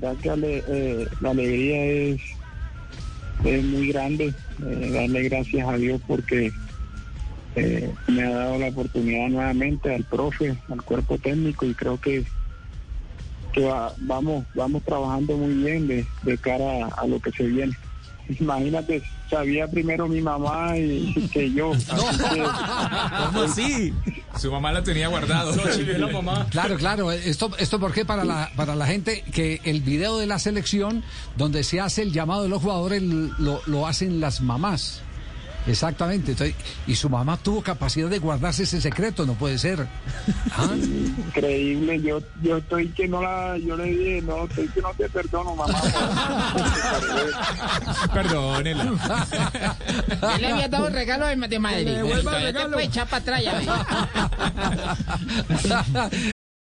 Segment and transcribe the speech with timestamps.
[0.00, 0.30] Verdad que
[0.66, 2.22] eh, la alegría es,
[3.44, 4.34] es muy grande.
[4.62, 6.52] eh, darle gracias a Dios porque
[7.56, 12.26] eh, me ha dado la oportunidad nuevamente al profe, al cuerpo técnico y creo que,
[13.52, 17.78] que va- vamos, vamos trabajando muy bien de, cara a lo que se viene.
[18.40, 21.72] Imagínate, sabía primero mi mamá y que yo.
[22.32, 22.44] que-
[23.26, 23.92] ¿Cómo así?
[24.38, 25.52] Su mamá la tenía guardado.
[25.98, 26.46] la mamá.
[26.50, 27.12] Claro, claro.
[27.12, 31.04] Esto, esto porque para la, para la gente que el video de la selección
[31.36, 35.02] donde se hace el llamado de los jugadores lo, lo hacen las mamás.
[35.66, 36.32] Exactamente.
[36.32, 36.54] Entonces,
[36.86, 39.86] y su mamá tuvo capacidad de guardarse ese secreto, no puede ser.
[40.56, 44.90] Ah, increíble yo yo estoy que no la yo le dije no estoy que no
[44.94, 45.74] te perdono mamá
[48.12, 48.84] Perdónela.
[48.84, 51.98] Yo le había dado regalo de, de Madrid.
[52.22, 53.60] Todavía te puede echar para atrás, ya.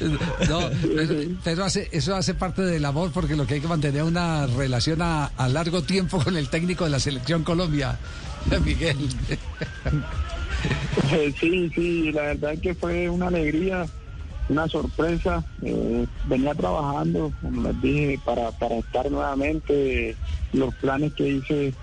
[0.48, 0.60] no,
[0.94, 4.46] pero, pero hace, eso hace parte del amor porque lo que hay que mantener una
[4.46, 7.98] relación a, a largo tiempo con el técnico de la selección Colombia,
[8.64, 8.96] Miguel.
[11.40, 13.84] Sí sí la verdad que fue una alegría
[14.48, 20.14] una sorpresa eh, venía trabajando como les dije para para estar nuevamente
[20.52, 21.74] los planes que hice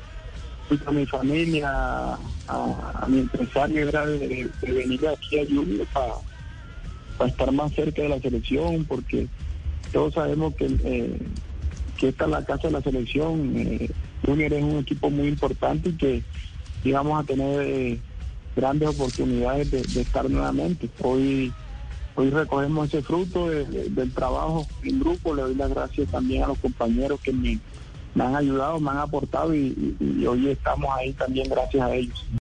[0.85, 2.17] con mi familia a,
[2.47, 6.13] a mi empresario era de venir aquí a Junior para
[7.19, 9.27] para estar más cerca de la selección, porque
[9.91, 11.19] todos sabemos que, eh,
[11.97, 13.53] que esta es la casa de la selección.
[13.57, 13.89] Eh,
[14.25, 16.23] Junior es un equipo muy importante y que
[16.85, 17.99] íbamos a tener eh,
[18.55, 20.89] grandes oportunidades de, estar nuevamente.
[21.03, 21.51] Hoy
[22.15, 25.33] hoy recogemos ese fruto de- de- del trabajo en grupo.
[25.35, 27.59] Le doy las gracias también a los compañeros que me,
[28.15, 32.25] han ayudado, me han aportado y hoy estamos ahí también gracias a ellos.